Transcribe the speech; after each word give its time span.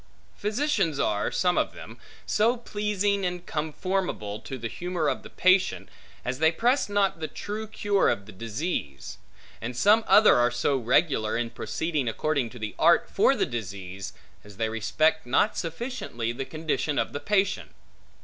Physicians 0.35 0.99
are, 0.99 1.31
some 1.31 1.59
of 1.59 1.73
them, 1.73 1.99
so 2.25 2.57
pleasing 2.57 3.23
and 3.23 3.45
conformable 3.45 4.39
to 4.39 4.57
the 4.57 4.67
humor 4.67 5.07
of 5.07 5.21
the 5.21 5.29
patient, 5.29 5.89
as 6.25 6.39
they 6.39 6.51
press 6.51 6.89
not 6.89 7.19
the 7.19 7.27
true 7.27 7.67
cure 7.67 8.09
of 8.09 8.25
the 8.25 8.31
disease; 8.31 9.19
and 9.61 9.77
some 9.77 10.03
other 10.07 10.37
are 10.37 10.49
so 10.49 10.75
regular, 10.75 11.37
in 11.37 11.51
proceeding 11.51 12.07
according 12.07 12.49
to 12.49 12.73
art 12.79 13.11
for 13.11 13.35
the 13.35 13.45
disease, 13.45 14.13
as 14.43 14.57
they 14.57 14.69
respect 14.69 15.27
not 15.27 15.55
sufficiently 15.55 16.31
the 16.31 16.45
condition 16.45 16.97
of 16.97 17.13
the 17.13 17.19
patient. 17.19 17.69